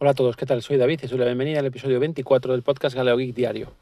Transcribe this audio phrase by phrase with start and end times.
[0.00, 0.62] Hola a todos, ¿qué tal?
[0.62, 3.72] Soy David y soy la bienvenida al episodio 24 del podcast Galeo Geek Diario.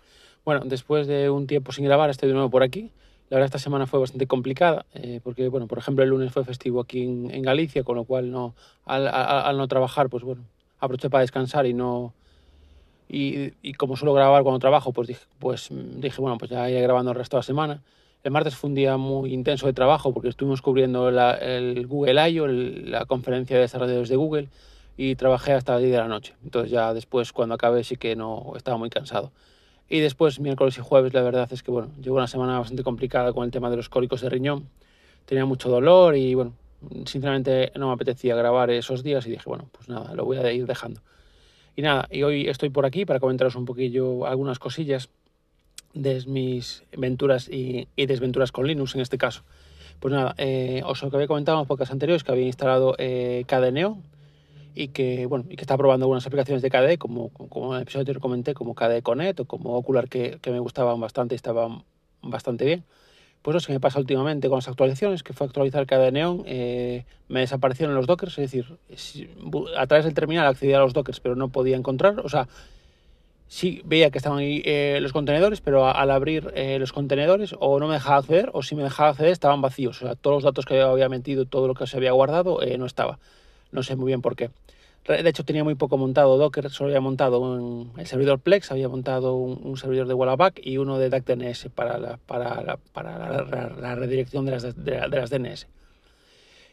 [0.47, 2.91] Bueno, después de un tiempo sin grabar, estoy de nuevo por aquí.
[3.29, 6.43] La verdad, esta semana fue bastante complicada, eh, porque, bueno, por ejemplo, el lunes fue
[6.47, 8.55] festivo aquí en, Galicia, con lo cual, no,
[8.87, 10.43] al, no trabajar, pues bueno,
[10.81, 12.15] aproveché para descansar y no...
[13.11, 17.11] Y, como suelo grabar cuando trabajo, pues dije, pues dije, bueno, pues ya iré grabando
[17.11, 17.83] el resto de la semana.
[18.25, 22.47] El martes fue un día muy intenso de trabajo porque estuvimos cubriendo el Google I.O.,
[22.47, 24.49] la conferencia de desarrolladores de Google,
[24.97, 26.35] y trabajé hasta las 10 de la noche.
[26.45, 29.33] Entonces ya después cuando acabé sí que no estaba muy cansado.
[29.89, 33.33] Y después miércoles y jueves la verdad es que bueno, llevo una semana bastante complicada
[33.33, 34.69] con el tema de los cólicos de riñón.
[35.27, 36.55] Tenía mucho dolor y bueno,
[37.05, 40.53] sinceramente no me apetecía grabar esos días y dije, bueno, pues nada, lo voy a
[40.53, 41.01] ir dejando.
[41.77, 45.11] Y nada, y hoy estoy por aquí para comentaros un poquillo algunas cosillas
[45.93, 49.43] de mis aventuras y, desventuras con Linux en este caso.
[50.01, 52.95] Pues nada, eh, os lo que había comentado en los podcasts anteriores que había instalado
[52.99, 53.99] eh, KDNeo,
[54.77, 57.83] y que, bueno, y que está probando algunas aplicaciones de KDE, como, como en el
[57.83, 61.37] episodio anterior comenté, como KDE Connect o como Ocular, que, que me gustaban bastante y
[61.37, 61.83] estaban
[62.23, 62.85] bastante bien.
[63.41, 67.07] Pues lo que me pasa últimamente con las actualizaciones, que fue actualizar KDE Neon, eh,
[67.29, 68.77] me desaparecieron los dockers, es decir,
[69.79, 72.47] a través del terminal accedía a los dockers, pero no podía encontrar, o sea,
[73.49, 77.79] sí veía que estaban ahí eh, los contenedores, pero al abrir eh, los contenedores o
[77.81, 80.45] no me dejaba acceder, o si me dejaba acceder estaban vacíos, o sea, todos los
[80.45, 83.19] datos que había metido, todo lo que se había guardado, no estaba.
[83.73, 84.51] No sé muy bien por qué.
[85.07, 88.89] De hecho, tenía muy poco montado Docker, solo había montado un, el servidor Plex, había
[88.89, 93.45] montado un, servidor de Wallaback y uno de DNS para la, para la, para
[93.77, 95.69] la, redirección de las, de, las, DNS.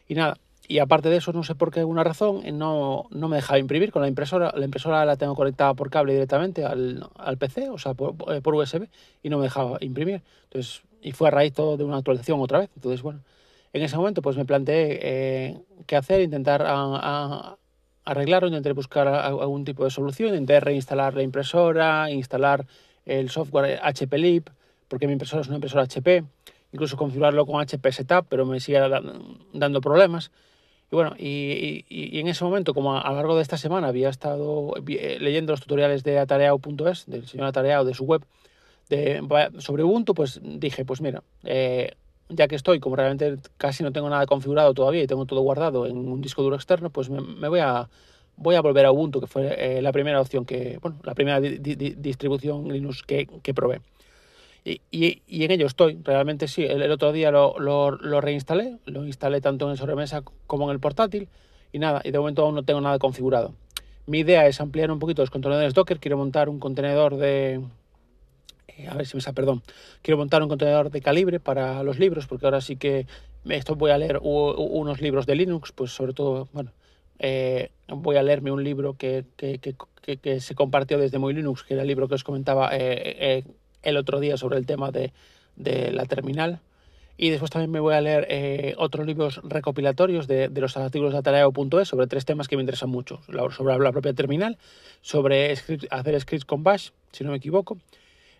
[0.08, 3.36] Y nada, y aparte de eso, no sé por qué alguna razón, no, no me
[3.36, 4.52] dejaba imprimir con la impresora.
[4.56, 8.54] La impresora la tengo conectada por cable directamente al, al PC, o sea, por, por,
[8.54, 8.88] USB,
[9.22, 10.22] y no me dejaba imprimir.
[10.44, 12.70] Entonces, y fue a raíz todo de una actualización otra vez.
[12.74, 13.20] Entonces, bueno,
[13.74, 17.56] en ese momento pues me planteé eh, qué hacer, intentar a,
[18.04, 22.66] arreglarlo, intenté buscar algún tipo de solución, intenté reinstalar la impresora, instalar
[23.04, 24.44] el software HP Lib,
[24.88, 26.22] porque mi impresora es una impresora HP,
[26.72, 28.78] incluso configurarlo con HP Setup, pero me sigue
[29.52, 30.30] dando problemas.
[30.92, 31.84] Y bueno, y,
[32.20, 35.60] en ese momento, como a, lo largo de esta semana había estado eh, leyendo los
[35.60, 38.24] tutoriales de atareao.es, del señor Atareao, de su web,
[38.88, 39.20] de,
[39.58, 41.94] sobre Ubuntu, pues dije, pues mira, eh,
[42.28, 45.86] ya que estoy, como realmente casi no tengo nada configurado todavía y tengo todo guardado
[45.86, 47.88] en un disco duro externo, pues me, voy a
[48.36, 53.02] volver a Ubuntu, que fue eh, la primera opción que, bueno, la primera distribución Linux
[53.02, 53.80] que, probé.
[54.64, 56.64] Y, y, en ello estoy, realmente sí.
[56.64, 60.70] El, otro día lo, lo, lo, reinstalé, lo instalé tanto en el sobremesa como en
[60.70, 61.28] el portátil
[61.70, 63.52] y nada, y de momento aún no tengo nada configurado.
[64.06, 67.60] Mi idea es ampliar un poquito los contenedores Docker, quiero montar un contenedor de,
[68.78, 69.62] eh, a ver si me sale, perdón,
[70.02, 73.06] quiero montar un contenedor de calibre para los libros, porque ahora sí que
[73.48, 76.72] esto voy a leer unos libros de Linux, pues sobre todo, bueno,
[77.18, 81.62] eh, voy a leerme un libro que, que, que, que, se compartió desde Muy Linux,
[81.62, 83.44] que era el libro que os comentaba eh,
[83.82, 85.12] el otro día sobre el tema de,
[85.56, 86.60] de, la terminal.
[87.16, 91.20] Y después también me voy a leer otros libros recopilatorios de, de los artículos de
[91.20, 93.20] atareo.es sobre tres temas que me interesan mucho.
[93.50, 94.58] Sobre la propia terminal,
[95.00, 97.78] sobre hacer scripts con Bash, si no me equivoco,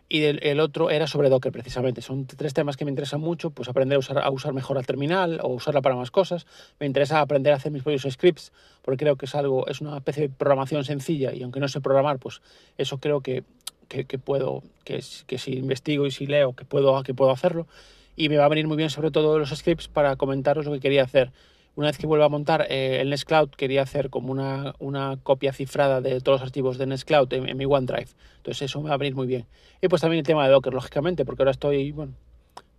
[0.08, 2.02] y el, otro era sobre Docker precisamente.
[2.02, 4.82] Son tres temas que me interesan mucho, pues aprender a usar, a usar mejor la
[4.82, 6.46] terminal o usarla para más cosas.
[6.78, 9.96] Me interesa aprender a hacer mis propios scripts porque creo que es algo, es una
[9.96, 12.42] especie de programación sencilla y aunque no sé programar, pues
[12.76, 13.44] eso creo que,
[13.88, 17.66] que, que puedo, que, que, si investigo y si leo, que puedo, que puedo hacerlo.
[18.14, 20.80] Y me va a venir muy bien sobre todo los scripts para comentaros lo que
[20.80, 21.32] quería hacer
[21.76, 25.52] una vez que vuelva a montar eh, el Nextcloud, quería hacer como una, una, copia
[25.52, 28.08] cifrada de todos los archivos de Nextcloud en, en, mi OneDrive.
[28.36, 29.46] Entonces eso me va a venir muy bien.
[29.82, 32.14] Y pues también el tema de Docker, lógicamente, porque ahora estoy, bueno,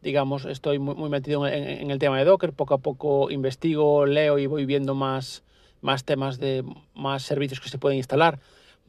[0.06, 2.54] digamos, estoy muy, muy metido en, el tema de Docker.
[2.54, 5.44] Poco a poco investigo, leo y voy viendo más,
[5.82, 6.64] más temas de
[6.94, 8.40] más servicios que se pueden instalar.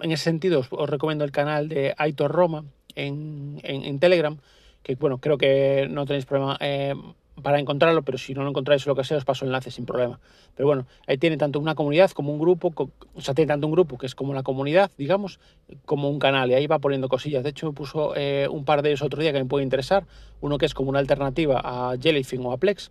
[0.00, 2.64] En ese sentido, os, recomiendo el canal de Aitor Roma
[2.94, 4.36] en, en, Telegram,
[4.82, 6.58] que bueno, creo que no tenéis problema.
[6.60, 6.94] Eh,
[7.42, 9.84] para encontrarlo, pero si no lo encontráis lo que sea, os paso el enlace sin
[9.84, 10.18] problema.
[10.54, 12.72] Pero bueno, ahí tiene tanto una comunidad como un grupo,
[13.14, 15.38] o sea, tiene tanto un grupo que es como la comunidad, digamos,
[15.84, 17.44] como un canal, y ahí va poniendo cosillas.
[17.44, 20.06] De hecho, me puso eh, un par de ellos otro día que me puede interesar,
[20.40, 22.90] uno que es como una alternativa a Jellyfin o a Plex,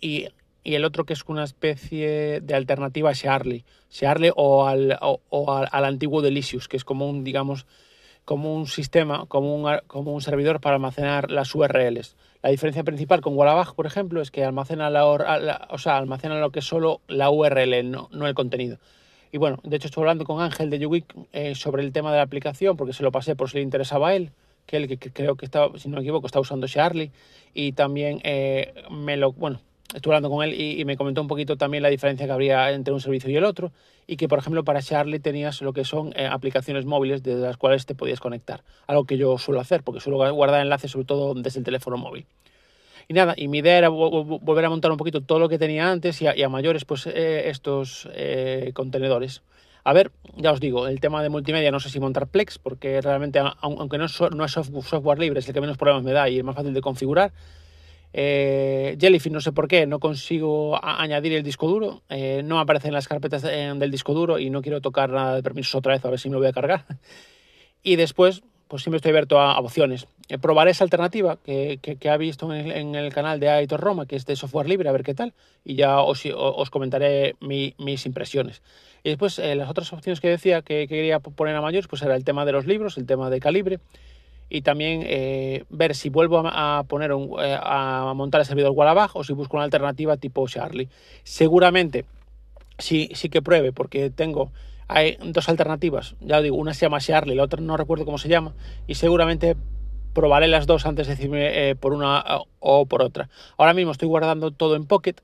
[0.00, 0.28] y,
[0.64, 5.84] el otro que es una especie de alternativa a Shearly, Shearly o al, o, al,
[5.86, 7.64] antiguo Delicious, que es como un, digamos,
[8.28, 12.14] como un sistema, como un, como un servidor para almacenar las URLs.
[12.42, 16.50] La diferencia principal con Wallabag, por ejemplo, es que almacena, la, o sea, almacena lo
[16.50, 18.80] que es solo la URL, no, no, el contenido.
[19.32, 22.18] Y bueno, de hecho estoy hablando con Ángel de YouWeek eh, sobre el tema de
[22.18, 24.30] la aplicación, porque se lo pasé por si le interesaba a él,
[24.66, 27.10] que él que, creo que estaba, si no me equivoco, está usando Charlie.
[27.54, 29.62] Y también eh, me lo, bueno,
[29.94, 32.92] estuve hablando con él y, me comentó un poquito también la diferencia que habría entre
[32.92, 33.72] un servicio y el otro
[34.06, 37.56] y que, por ejemplo, para Charlie tenías lo que son eh, aplicaciones móviles desde las
[37.56, 41.34] cuales te podías conectar, algo que yo suelo hacer porque suelo guardar enlaces sobre todo
[41.34, 42.26] desde el teléfono móvil.
[43.10, 45.90] Y nada, y mi idea era volver a montar un poquito todo lo que tenía
[45.90, 49.42] antes y a, mayores pues eh, estos eh, contenedores.
[49.84, 53.00] A ver, ya os digo, el tema de multimedia no sé si montar Plex, porque
[53.00, 56.28] realmente, aunque no es, no es software libre, es el que menos problemas me da
[56.28, 57.32] y es más fácil de configurar.
[58.12, 62.88] Eh, Jellyfish no sé por qué, no consigo añadir el disco duro, eh, no aparece
[62.88, 66.04] en las carpetas del disco duro y no quiero tocar nada de permisos otra vez
[66.04, 66.84] a ver si me lo voy a cargar.
[67.80, 70.08] Y después, pues siempre estoy abierto a, opciones.
[70.28, 74.16] Eh, probaré esa alternativa que, que, ha visto en el, canal de Aitor Roma, que
[74.16, 75.32] es de software libre, a ver qué tal,
[75.64, 78.62] y ya os, os comentaré mis impresiones.
[79.04, 82.24] Y después las otras opciones que decía que, quería poner a mayores, pues era el
[82.24, 83.78] tema de los libros, el tema de calibre,
[84.48, 89.24] y también eh, ver si vuelvo a, poner eh, a montar el servidor Wallabag o
[89.24, 90.88] si busco una alternativa tipo Charlie.
[91.22, 92.04] Seguramente
[92.78, 94.50] sí, sí que pruebe porque tengo
[94.88, 96.16] hay dos alternativas.
[96.20, 98.54] Ya digo, una se llama Charlie, la otra no recuerdo cómo se llama
[98.86, 99.56] y seguramente
[100.14, 102.24] probaré las dos antes de decirme eh, por una
[102.58, 103.28] o por otra.
[103.58, 105.16] Ahora mismo estoy guardando todo en Pocket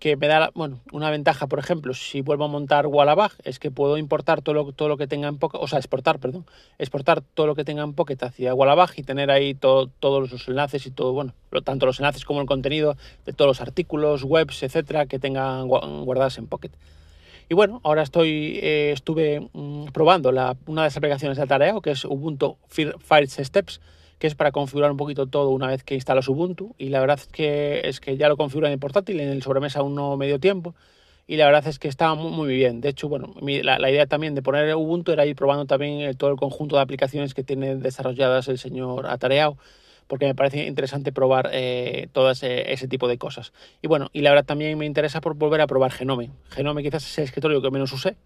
[0.00, 3.70] que me da bueno, una ventaja, por ejemplo, si vuelvo a montar Wallabag, es que
[3.70, 6.46] puedo importar todo lo, todo lo que tenga en Pocket, o sea, exportar, perdón,
[6.78, 10.48] exportar todo lo que tenga en Pocket hacia Wallabag y tener ahí todo, todos los
[10.48, 14.62] enlaces y todo, bueno, tanto los enlaces como el contenido de todos los artículos, webs,
[14.62, 16.70] etcétera, que tengan guardadas en Pocket.
[17.50, 21.90] Y bueno, ahora estoy, eh, estuve mm, probando una de las aplicaciones de Atareo, que
[21.90, 23.82] es Ubuntu Fire Steps,
[24.20, 26.74] que es para configurar un poquito todo una vez que instalas Ubuntu.
[26.78, 29.42] Y la verdad es que, es que ya lo configuro en el portátil, en el
[29.42, 30.74] sobremesa aún no medio tiempo.
[31.26, 32.82] Y la verdad es que está muy, bien.
[32.82, 36.36] De hecho, bueno, la, idea también de poner Ubuntu era ir probando también todo el
[36.36, 39.56] conjunto de aplicaciones que tiene desarrolladas el señor Atareao
[40.06, 43.52] porque me parece interesante probar eh, todo ese, ese, tipo de cosas.
[43.80, 46.30] Y bueno, y la verdad también me interesa por volver a probar Genome.
[46.50, 48.16] Genome quizás es el escritorio que menos usé,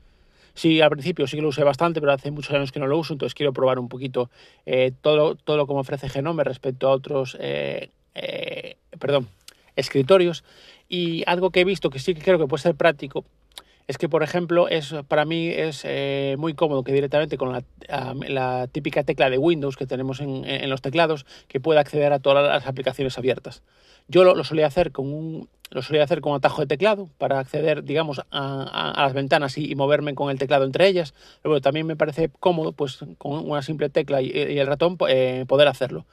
[0.54, 2.96] Sí, al principio sí que lo usé bastante, pero hace muchos años que no lo
[2.96, 4.30] uso, entonces quiero probar un poquito
[4.66, 9.28] eh, todo, todo lo que me ofrece Genome respecto a otros, eh, eh, perdón,
[9.74, 10.44] escritorios.
[10.88, 13.24] Y algo que he visto que sí que creo que puede ser práctico
[13.86, 15.84] es que, por ejemplo, es, para mí es
[16.38, 21.26] muy cómodo que directamente con la, típica tecla de Windows que tenemos en, los teclados,
[21.48, 23.62] que pueda acceder a todas las aplicaciones abiertas.
[24.08, 27.82] Yo lo, lo solía hacer con un, lo hacer con atajo de teclado para acceder,
[27.82, 31.14] digamos, a, las ventanas y, moverme con el teclado entre ellas.
[31.42, 35.68] Pero también me parece cómodo, pues, con una simple tecla y, el ratón, eh, poder
[35.68, 36.06] hacerlo.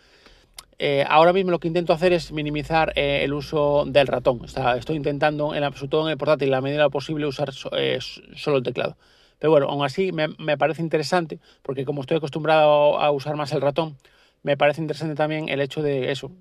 [0.84, 4.42] Eh, ahora mismo lo que intento hacer es minimizar eh, el uso del ratón.
[4.44, 8.98] estoy intentando, en, sobre todo en el portátil, la medida posible, usar solo el teclado.
[9.38, 13.62] Pero bueno, aún así me, parece interesante, porque como estoy acostumbrado a usar más el
[13.62, 13.96] ratón,
[14.42, 16.32] me parece interesante también el hecho de eso,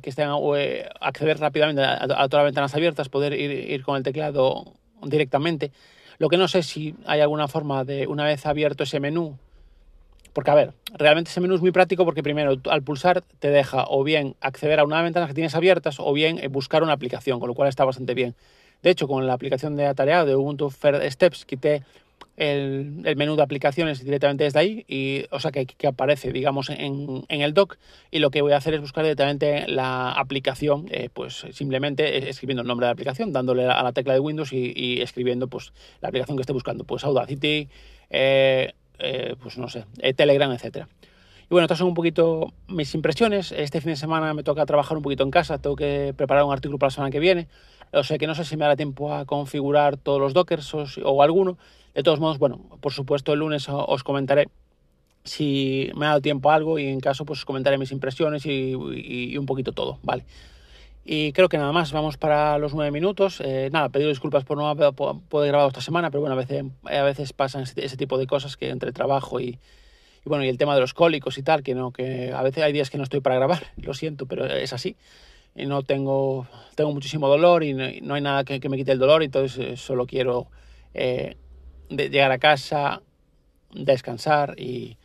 [0.00, 4.74] que estén eh, acceder rápidamente a, todas las ventanas abiertas, poder ir, con el teclado
[5.02, 5.72] directamente.
[6.18, 9.36] Lo que no sé si hay alguna forma de, una vez abierto ese menú,
[10.38, 13.86] porque a ver, realmente ese menú es muy práctico porque primero al pulsar te deja
[13.88, 17.40] o bien acceder a una ventana que tienes abiertas o bien eh, buscar una aplicación,
[17.40, 18.36] con lo cual está bastante bien.
[18.80, 21.82] De hecho, con la aplicación de Atareado de Ubuntu Fair Steps quité
[22.36, 27.52] el, menú de aplicaciones directamente desde ahí, y, o sea que, aparece, digamos, en, el
[27.52, 27.76] dock.
[28.12, 32.62] Y lo que voy a hacer es buscar directamente la aplicación, eh, pues simplemente escribiendo
[32.62, 36.10] el nombre de la aplicación, dándole a la tecla de Windows y, escribiendo pues la
[36.10, 37.68] aplicación que esté buscando, pues Audacity,
[38.10, 39.84] eh, eh, pues no sé,
[40.16, 40.88] Telegram, etcétera.
[41.44, 43.52] Y bueno, estas son un poquito mis impresiones.
[43.52, 46.52] Este fin de semana me toca trabajar un poquito en casa, tengo que preparar un
[46.52, 47.48] artículo para la semana que viene.
[47.92, 51.22] O sea que no sé si me dará tiempo a configurar todos los dockers o
[51.22, 51.56] alguno.
[51.94, 54.48] De todos modos, bueno, por supuesto el lunes os comentaré
[55.24, 58.44] si me ha dado tiempo a algo y en caso pues os comentaré mis impresiones
[58.46, 60.24] y, un poquito todo, ¿vale?
[61.10, 63.40] Y creo que nada más, vamos para los nueve minutos.
[63.42, 64.76] Eh, nada, pedir disculpas por no
[65.30, 68.58] poder grabar esta semana, pero bueno, a veces, a veces pasan ese, tipo de cosas
[68.58, 69.58] que entre trabajo y,
[70.26, 72.74] bueno, y el tema de los cólicos y tal, que no, que a veces hay
[72.74, 74.96] días que no estoy para grabar, lo siento, pero es así.
[75.54, 79.22] Y no tengo, tengo muchísimo dolor y no, hay nada que, me quite el dolor,
[79.22, 80.48] entonces eh, solo quiero
[80.92, 81.38] eh,
[81.88, 83.00] de llegar a casa,
[83.72, 84.98] descansar y,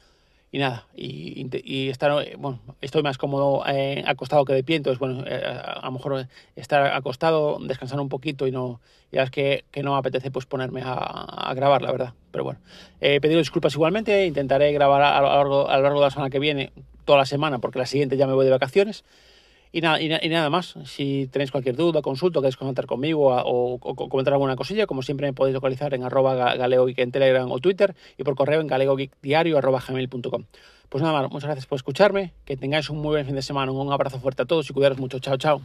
[0.53, 4.99] y nada, y, y, estar, bueno, estoy más cómodo eh, acostado que de pie, entonces,
[4.99, 8.79] bueno, eh, a lo mejor estar acostado, descansar un poquito y no,
[9.11, 12.59] ya es que, que no apetece pues ponerme a, a, grabar, la verdad, pero bueno,
[13.01, 16.29] eh, pedido disculpas igualmente, intentaré grabar a, lo largo, a lo largo de la semana
[16.29, 16.71] que viene,
[17.03, 19.05] toda la semana, porque la siguiente ya me voy de vacaciones,
[19.73, 20.75] y nada, y, nada más.
[20.85, 25.33] Si tenéis cualquier duda, consulta, queréis comentar conmigo o, comentar alguna cosilla, como siempre me
[25.33, 29.59] podéis localizar en arroba galeogeek en Telegram o Twitter y por correo en galeogeekdiario.
[30.89, 33.71] Pues nada más, muchas gracias por escucharme, que tengáis un muy buen fin de semana,
[33.71, 35.17] un abrazo fuerte a todos y cuidaros mucho.
[35.17, 35.61] Chao, chao.